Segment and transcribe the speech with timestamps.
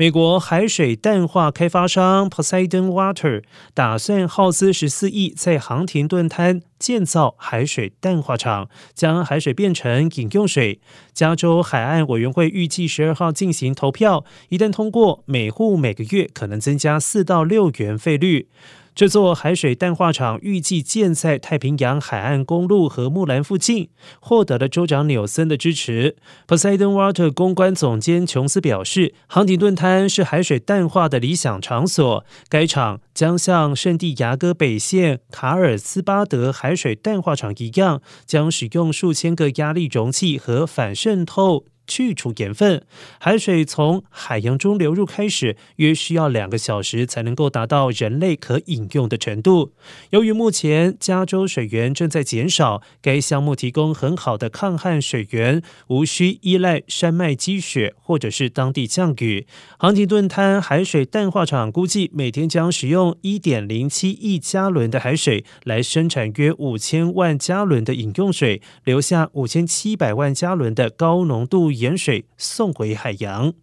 [0.00, 3.42] 美国海水淡化开发商 Poseidon Water
[3.74, 10.80] 打算耗资十四亿，在航廷顿滩建造海水淡化厂，将海水变成饮用水。
[11.12, 18.48] 加州海岸委员会预计十二号进行投票，一旦通过，每户每个月可能增加四到六元费率。
[18.94, 23.88] 这座海水淡化厂预计建在太平洋海岸公路和木兰附近，
[24.20, 26.16] 获得了州长纽森的支持。
[26.46, 32.24] Poseidon Water 公关总监琼斯表示，航廷顿滩是海水淡化的理想场所。
[32.48, 41.64] 该厂将像圣地亚哥北线卡尔斯巴德海水淡化厂一样，将使用数千个压力容器和反渗透。
[41.90, 42.84] 去除盐分，
[43.18, 49.72] 海水从海洋中流入开始，约需要两个小时才能够达到人类可饮用的程度。
[50.10, 59.48] 由于目前加州水源正在减少，该项目提供很好的抗旱水源，无需依赖山脉积雪或者是当地降雨。
[59.76, 71.72] 航廷顿滩海水淡化厂估计每天将使用一点零七亿加仑的海水来生产约五千万加仑的饮用水，留下五千七百万加仑的高浓度。
[71.80, 73.54] 盐水送回海洋。